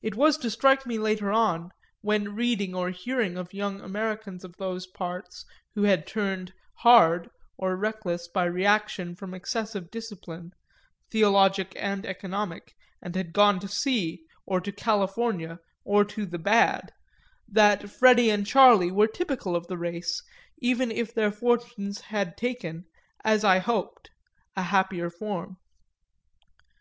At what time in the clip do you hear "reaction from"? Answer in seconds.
8.44-9.34